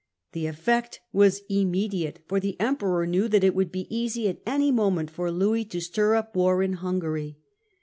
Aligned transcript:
The 0.31 0.47
effect 0.47 0.99
was 1.13 1.43
immediate, 1.47 2.21
for 2.25 2.39
the 2.39 2.59
Emperor 2.59 3.05
knew 3.05 3.27
that 3.27 3.43
it 3.43 3.53
would 3.53 3.71
be 3.71 3.85
easy 3.95 4.27
at 4.29 4.41
any 4.47 4.71
moment 4.71 5.11
for 5.11 5.29
Louis 5.31 5.63
to 5.65 5.79
stir 5.79 6.15
up 6.15 6.35
war 6.35 6.63
in 6.63 6.73
Hungary. 6.73 7.37